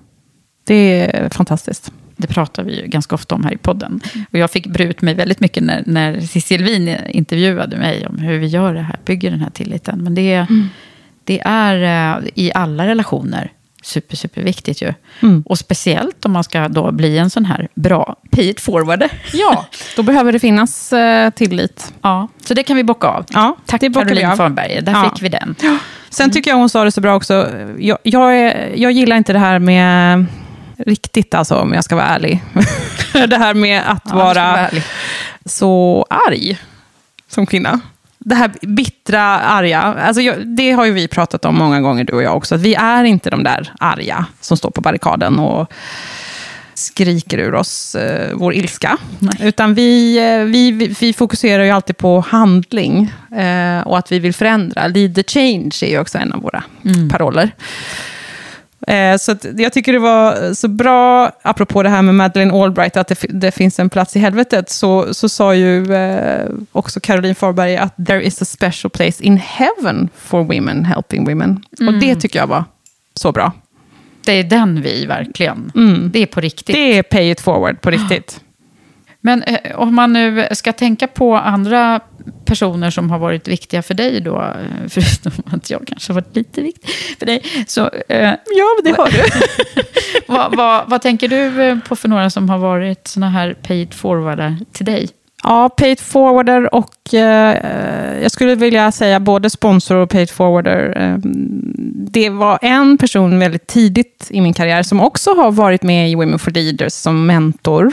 [0.64, 1.92] det är fantastiskt.
[2.16, 4.00] Det pratar vi ju ganska ofta om här i podden.
[4.32, 8.18] Och jag fick bre ut mig väldigt mycket när, när Cissi Elvin intervjuade mig om
[8.18, 10.04] hur vi gör det här, bygger den här tilliten.
[10.04, 10.68] Men det, mm.
[11.24, 13.52] det är eh, i alla relationer
[13.86, 14.94] super, superviktigt ju.
[15.22, 15.42] Mm.
[15.46, 19.04] Och speciellt om man ska då bli en sån här bra pay it forward.
[19.32, 21.92] Ja, då behöver det finnas eh, tillit.
[22.02, 23.24] Ja, så det kan vi bocka av.
[23.28, 25.10] Ja, Tack det Caroline Farnberg, där ja.
[25.10, 25.54] fick vi den.
[25.62, 25.78] Ja.
[26.10, 27.48] Sen tycker jag hon sa det så bra också.
[27.78, 30.26] Jag, jag, är, jag gillar inte det här med
[30.76, 32.42] riktigt, alltså, om jag ska vara ärlig.
[33.28, 34.70] det här med att ja, vara, vara
[35.44, 36.58] så arg
[37.28, 37.80] som kvinna
[38.26, 39.80] det här bittra, arga.
[39.80, 42.54] Alltså jag, det har ju vi pratat om många gånger, du och jag också.
[42.54, 45.72] Att vi är inte de där arga som står på barrikaden och
[46.74, 48.98] skriker ur oss eh, vår ilska.
[49.18, 49.34] Nej.
[49.40, 54.34] Utan vi, eh, vi, vi fokuserar ju alltid på handling eh, och att vi vill
[54.34, 54.86] förändra.
[54.86, 57.08] Lead the change är ju också en av våra mm.
[57.08, 57.50] paroller.
[58.86, 63.08] Eh, så jag tycker det var så bra, apropå det här med Madeleine Albright, att
[63.08, 67.76] det, det finns en plats i helvetet, så, så sa ju eh, också Caroline Farberg
[67.76, 71.64] att there is a special place in heaven for women helping women.
[71.80, 71.94] Mm.
[71.94, 72.64] Och det tycker jag var
[73.14, 73.52] så bra.
[74.24, 76.10] Det är den vi verkligen, mm.
[76.12, 76.76] det är på riktigt.
[76.76, 78.40] Det är pay it forward på riktigt.
[79.26, 82.00] Men eh, om man nu ska tänka på andra
[82.44, 86.36] personer som har varit viktiga för dig då, eh, förutom att jag kanske har varit
[86.36, 87.42] lite viktig för dig.
[87.66, 89.22] Så, eh, ja, det har du.
[90.32, 93.94] vad, vad, vad, tänker du eh, på för några som har varit såna här paid
[93.94, 95.08] forwardar till dig?
[95.42, 101.02] Ja, paid forwarder och eh, jag skulle vilja säga både sponsor och paid forwarder.
[101.02, 101.18] Eh,
[102.10, 106.14] det var en person väldigt tidigt i min karriär som också har varit med i
[106.14, 107.92] Women for Leaders som mentor.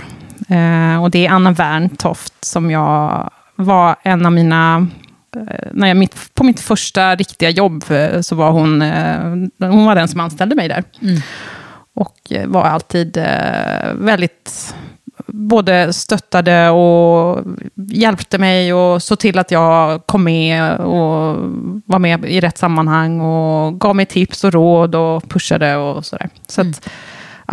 [0.53, 4.87] Eh, och det är Anna Werntoft som jag var en av mina...
[5.35, 8.81] Eh, när jag, mitt, på mitt första riktiga jobb eh, så var hon,
[9.59, 10.83] hon var den som anställde mig där.
[11.01, 11.21] Mm.
[11.95, 13.17] Och var alltid
[13.93, 14.75] väldigt
[15.27, 17.43] både stöttade och
[17.75, 21.37] hjälpte mig och såg till att jag kom med och
[21.85, 26.29] var med i rätt sammanhang och gav mig tips och råd och pushade och sådär.
[26.47, 26.71] Så mm.
[26.71, 26.89] att,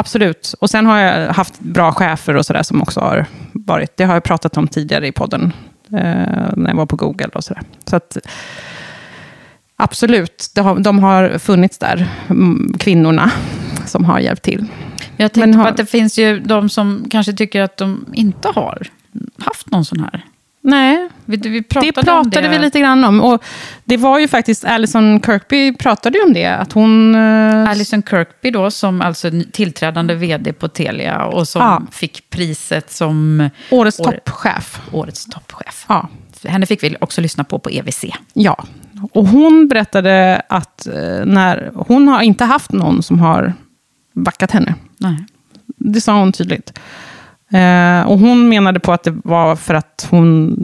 [0.01, 0.55] Absolut.
[0.61, 4.15] Och sen har jag haft bra chefer och sådär som också har varit, det har
[4.15, 5.53] jag pratat om tidigare i podden,
[5.93, 7.63] eh, när jag var på Google och sådär.
[7.85, 8.17] Så att,
[9.77, 13.31] absolut, har, de har funnits där, mm, kvinnorna
[13.87, 14.67] som har hjälpt till.
[15.17, 18.49] Jag tänkte har, på att det finns ju de som kanske tycker att de inte
[18.55, 18.89] har
[19.39, 20.25] haft någon sån här.
[20.63, 22.49] Nej, vi, vi pratade det pratade det.
[22.49, 23.21] vi lite grann om.
[23.21, 23.45] Och
[23.85, 26.47] det var ju faktiskt, Alison Kirkby pratade ju om det.
[26.47, 27.15] Att hon...
[27.15, 27.71] Uh...
[27.71, 31.83] Alison Kirkby då, som alltså tillträdande vd på Telia och som ja.
[31.93, 33.49] fick priset som...
[33.71, 34.05] Årets år...
[34.05, 34.81] toppchef.
[34.93, 35.85] Årets toppchef.
[35.89, 36.09] Ja.
[36.45, 38.05] Henne fick vi också lyssna på på EVC.
[38.33, 38.65] Ja,
[39.13, 43.55] och hon berättade att eh, när, hon har inte haft någon som har
[44.13, 44.75] backat henne.
[44.99, 45.27] Nej.
[45.77, 46.79] Det sa hon tydligt.
[47.53, 50.55] Eh, och hon menade på att det var för att hon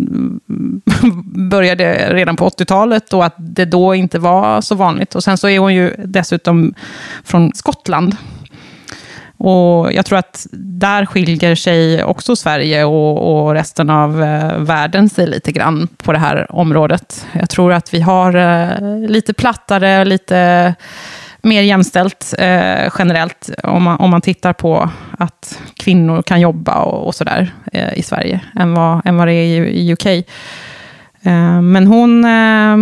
[1.50, 5.14] började redan på 80-talet och att det då inte var så vanligt.
[5.14, 6.74] Och sen så är hon ju dessutom
[7.24, 8.16] från Skottland.
[9.38, 15.08] Och jag tror att där skiljer sig också Sverige och, och resten av eh, världen
[15.08, 17.26] sig lite grann på det här området.
[17.32, 20.74] Jag tror att vi har eh, lite plattare, lite
[21.46, 27.06] mer jämställt eh, generellt, om man, om man tittar på att kvinnor kan jobba och,
[27.06, 30.06] och sådär eh, i Sverige, än vad, än vad det är i, i UK.
[30.06, 32.76] Eh, men hon, eh,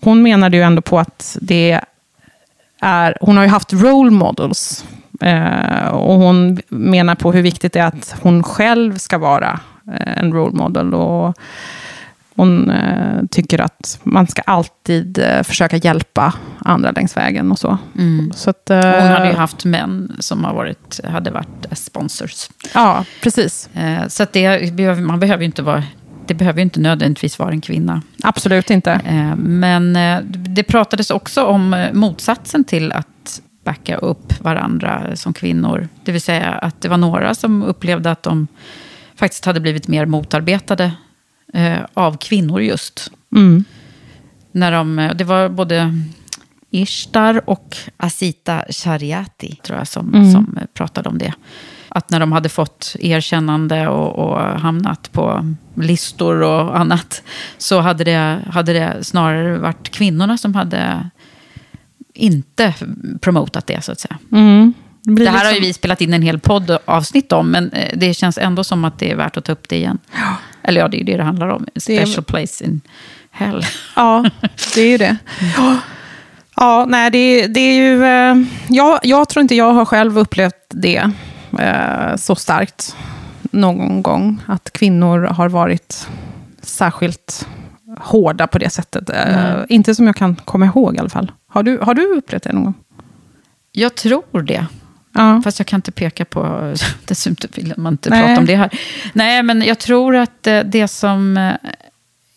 [0.00, 1.80] hon menade ju ändå på att det
[2.80, 4.84] är, hon har ju haft role models,
[5.20, 10.18] eh, och hon menar på hur viktigt det är att hon själv ska vara eh,
[10.18, 10.94] en role model.
[10.94, 11.36] Och,
[12.36, 17.78] hon eh, tycker att man ska alltid eh, försöka hjälpa andra längs vägen och så.
[17.98, 18.32] Mm.
[18.34, 22.48] så att, eh, hon hade ju haft män som har varit, hade varit sponsors.
[22.74, 23.68] Ja, precis.
[23.74, 25.84] Eh, så det, man behöver ju inte vara
[26.26, 28.02] det behöver ju inte nödvändigtvis vara en kvinna.
[28.22, 28.92] Absolut inte.
[28.92, 35.88] Eh, men eh, det pratades också om motsatsen till att backa upp varandra som kvinnor.
[36.04, 38.46] Det vill säga att det var några som upplevde att de
[39.14, 40.92] faktiskt hade blivit mer motarbetade
[41.52, 43.12] eh, av kvinnor just.
[43.36, 43.64] Mm.
[44.52, 45.94] När de, eh, det var både
[46.70, 50.32] Ishtar och Asita Shariati, tror jag, som, mm.
[50.32, 51.32] som pratade om det.
[51.88, 57.22] Att när de hade fått erkännande och, och, hamnat på listor och annat,
[57.58, 61.10] så hade det, hade det snarare varit kvinnorna som hade
[62.14, 62.74] inte
[63.20, 64.18] promotat det, så att säga.
[64.32, 64.74] Mm.
[65.02, 65.46] Det, det, här liksom...
[65.46, 68.64] har ju vi spelat in en hel podd avsnitt om, men eh, det känns ändå
[68.64, 69.98] som att det är värt att ta upp det igen.
[70.12, 70.36] Ja.
[70.64, 71.66] Eller ja, det är ju det det handlar om.
[71.76, 72.22] Special är...
[72.22, 72.80] place in
[73.30, 73.62] hell.
[73.96, 74.30] Ja,
[74.74, 75.16] det är ju det.
[75.56, 75.76] Ja.
[76.56, 78.04] Ja, nej, det, det är ju...
[78.04, 81.10] Eh, jag, jag tror inte jag har själv upplevt det
[81.58, 82.96] eh, så starkt
[83.42, 84.40] någon gång.
[84.46, 86.08] Att kvinnor har varit
[86.62, 87.46] särskilt
[88.00, 89.10] hårda på det sättet.
[89.10, 91.32] Eh, inte som jag kan komma ihåg i alla fall.
[91.48, 92.74] Har du, har du upplevt det någon gång?
[93.72, 94.66] Jag tror det.
[95.12, 95.40] Ja.
[95.44, 96.72] Fast jag kan inte peka på,
[97.04, 98.22] dessutom vill man inte Nej.
[98.22, 98.70] prata om det här.
[99.12, 101.52] Nej, men jag tror att eh, det som, eh,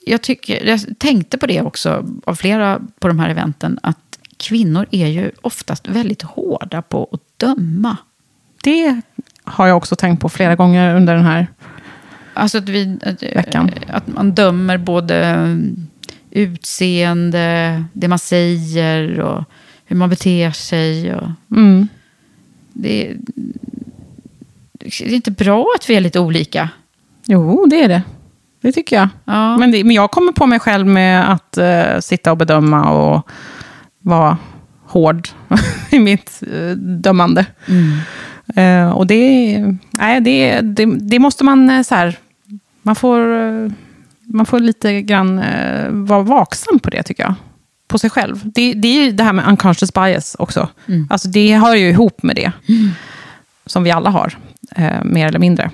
[0.05, 3.97] jag, tycker, jag tänkte på det också av flera på de här eventen, att
[4.37, 7.97] kvinnor är ju oftast väldigt hårda på att döma.
[8.63, 9.01] Det
[9.43, 11.47] har jag också tänkt på flera gånger under den här...
[12.33, 13.71] Alltså att, vi, att, Veckan.
[13.87, 15.47] att man dömer både
[16.31, 19.43] utseende, det man säger och
[19.85, 21.15] hur man beter sig.
[21.15, 21.87] Och Mm.
[22.75, 23.17] Det, är-
[24.79, 26.69] det är inte bra att vi är lite olika.
[27.27, 28.01] Jo, det är det.
[28.61, 29.07] Det tycker jag.
[29.25, 29.57] Ja.
[29.57, 33.29] Men, det, men jag kommer på mig själv med att eh, sitta och bedöma och
[33.99, 34.37] vara
[34.85, 35.27] hård
[35.91, 37.45] i mitt eh, dömande.
[38.55, 39.57] Eh, och det,
[39.91, 42.17] nej, det, det, det måste man så här,
[42.81, 43.19] man får,
[44.33, 45.41] man får lite grann
[46.05, 47.33] vara vaksam på det tycker jag.
[47.87, 48.41] På sig själv.
[48.43, 50.69] Det, det är ju det här med unconscious bias också.
[51.09, 52.51] Alltså det hör ju ihop med det.
[53.65, 54.37] Som vi alla har,
[54.75, 55.71] eh, mer eller mindre.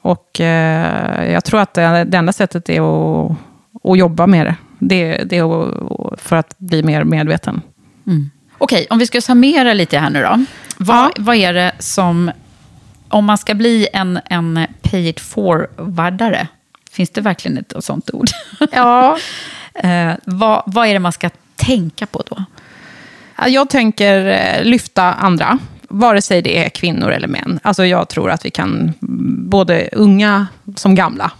[0.00, 3.36] Och eh, jag tror att det, det enda sättet är att,
[3.84, 4.56] att jobba med det.
[4.78, 7.60] Det, det är att, för att bli mer medveten.
[8.58, 10.44] Okej, om vi ska summera lite här nu då.
[10.76, 11.10] Vad, Ja.
[11.18, 12.30] vad är det som,
[13.08, 16.48] om man ska bli en, en pay it forwardare,
[16.90, 18.26] finns det verkligen ett sånt ord?
[18.72, 19.18] Ja,
[19.74, 22.44] eh, vad, vad är det man ska tänka på då?
[23.46, 25.58] jag tänker eh, lyfta andra,
[25.88, 27.60] vare sig det är kvinnor eller män.
[27.62, 31.30] Alltså jag tror att vi kan, mm, både unga som gamla,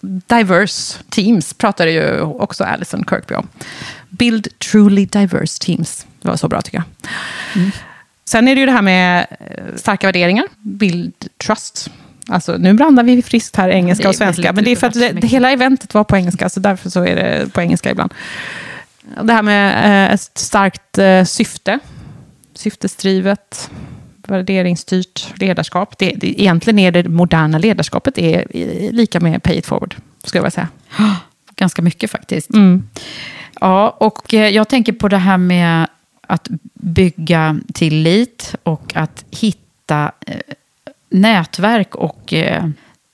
[0.00, 3.48] diverse teams pratade ju också Alison Kirkby om.
[4.08, 6.06] Build truly diverse teams.
[6.20, 6.86] Det var så bra tycker jag.
[8.24, 10.46] Sen är det ju det här med eh, starka värderingar.
[10.58, 11.90] Build trust.
[12.28, 14.52] Alltså, nu blandar vi friskt här engelska och svenska.
[14.52, 17.04] Men det är för att det, det, hela eventet var på engelska, så därför så
[17.04, 18.14] är det på engelska ibland.
[19.22, 21.78] Det här med eh, ett starkt eh, syfte.
[22.54, 23.70] Syftesdrivet,
[24.28, 25.98] värderingsstyrt ledarskap.
[25.98, 30.38] Det, det, egentligen är det moderna ledarskapet är i- lika med pay it forward, skulle
[30.38, 30.68] jag vilja säga.
[31.56, 32.50] Ganska mycket faktiskt.
[32.50, 32.88] Mm.
[33.60, 35.86] Ja, och eh, jag tänker på det här med
[36.26, 40.36] att bygga tillit och att hitta eh,
[41.14, 42.64] nätverk och eh,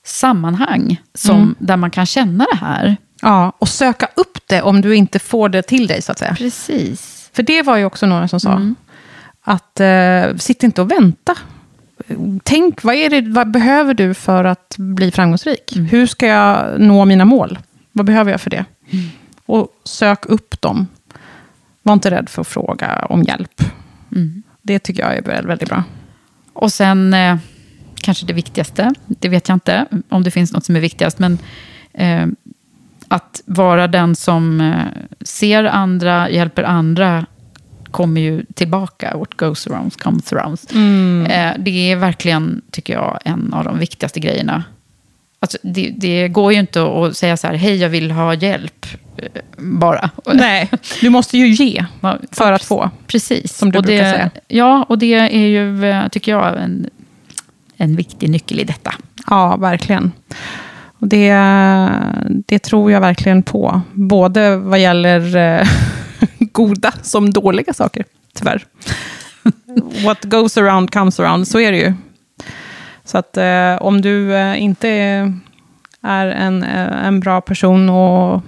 [0.05, 2.97] sammanhang som, där man kan känna det här.
[3.21, 6.35] Ja, och söka upp det om du inte får det till dig, så att säga.
[6.35, 7.29] Precis.
[7.33, 8.73] För det var ju också några som sa.
[9.43, 11.35] Att eh, sitt inte och vänta.
[12.43, 15.73] Tänk, vad, är det, vad behöver du för att bli framgångsrik?
[15.91, 17.59] Hur ska jag nå mina mål?
[17.91, 18.65] Vad behöver jag för det?
[19.45, 20.87] Och sök upp dem.
[21.83, 23.61] Var inte rädd för att fråga om hjälp.
[24.61, 25.83] Det tycker jag är väl- väldigt bra.
[26.53, 27.37] Och sen eh,
[28.01, 31.37] kanske det viktigaste, det vet jag inte om det finns något som är viktigast, men
[31.93, 32.27] eh,
[33.07, 37.25] att vara den som eh, ser andra, hjälper andra,
[37.91, 39.17] kommer ju tillbaka.
[39.17, 40.59] What goes around comes around.
[41.31, 44.63] Eh, det är verkligen, tycker jag, en av de viktigaste grejerna.
[45.39, 48.85] Alltså, det, det går ju inte att säga så här, hej, jag vill ha hjälp,
[49.17, 50.09] eh, bara.
[50.33, 50.69] Nej,
[51.01, 51.85] du måste ju ge
[52.31, 52.89] för att få.
[53.07, 53.57] Precis.
[53.57, 54.31] Som du och brukar det, säga.
[54.47, 56.89] Ja, och det är ju, eh, tycker jag, en,
[57.81, 58.93] en viktig nyckel i detta.
[59.27, 60.11] Ja, verkligen.
[60.99, 61.33] Och det,
[62.47, 63.81] det tror jag verkligen på.
[63.93, 65.67] Både vad gäller eh,
[66.39, 68.65] goda som dåliga saker, tyvärr.
[70.05, 71.93] What goes around comes around, så är det ju.
[73.03, 74.89] Så att eh, om du eh, inte
[76.01, 78.41] är en, eh, en bra person och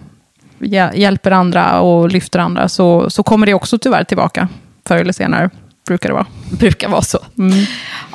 [0.59, 4.47] hjä- hjälper andra och lyfter andra, så, så kommer det också tyvärr tillbaka.
[4.85, 5.49] Förr eller senare,
[5.85, 6.25] brukar det vara.
[6.49, 7.19] brukar vara så.
[7.37, 7.65] Mm.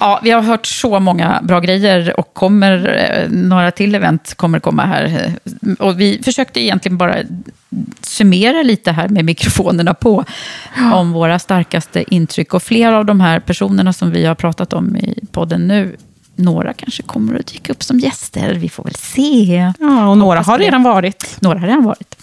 [0.00, 4.60] Ja, vi har hört så många bra grejer och kommer, eh, några till event kommer
[4.60, 5.32] komma här.
[5.78, 7.16] Och vi försökte egentligen bara
[8.00, 10.24] summera lite här med mikrofonerna på
[10.94, 12.54] om våra starkaste intryck.
[12.54, 15.96] Och flera av de här personerna som vi har pratat om i podden nu,
[16.36, 18.54] några kanske kommer att dyka upp som gäster.
[18.54, 19.72] Vi får väl se.
[19.78, 21.36] Ja, och några har redan varit.
[21.40, 22.16] Några har redan varit.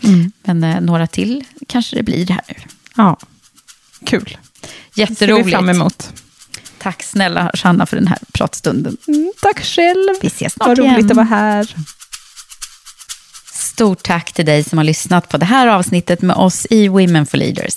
[0.43, 2.55] Men eh, några till kanske det blir här nu.
[2.95, 3.17] Ja,
[4.05, 4.38] kul.
[4.95, 5.49] Det ser vi Jätteroligt.
[5.49, 6.10] fram emot.
[6.78, 8.97] Tack snälla Sanna för den här pratstunden.
[9.07, 10.13] Mm, tack själv.
[10.22, 11.11] Vi ses snart Vad roligt igen.
[11.11, 11.76] att vara här.
[13.53, 17.26] Stort tack till dig som har lyssnat på det här avsnittet med oss i Women
[17.26, 17.76] for Leaders.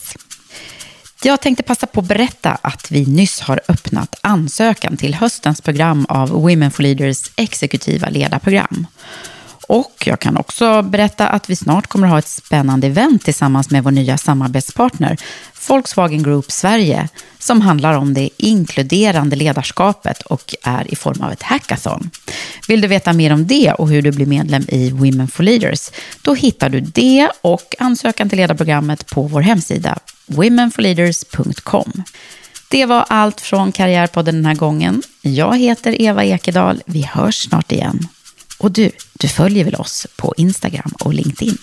[1.22, 6.06] Jag tänkte passa på att berätta att vi nyss har öppnat ansökan till höstens program
[6.08, 8.86] av Women for Leaders exekutiva ledarprogram.
[9.68, 13.70] Och jag kan också berätta att vi snart kommer att ha ett spännande event tillsammans
[13.70, 15.16] med vår nya samarbetspartner
[15.68, 17.08] Volkswagen Group Sverige
[17.38, 22.10] som handlar om det inkluderande ledarskapet och är i form av ett hackathon.
[22.68, 25.90] Vill du veta mer om det och hur du blir medlem i Women for Leaders,
[26.22, 32.02] då hittar du det och ansökan till ledarprogrammet på vår hemsida womenforleaders.com.
[32.70, 35.02] Det var allt från Karriärpodden den här gången.
[35.22, 36.82] Jag heter Eva Ekedal.
[36.86, 38.08] Vi hörs snart igen.
[38.58, 41.58] Och du, du följer väl oss på Instagram och LinkedIn?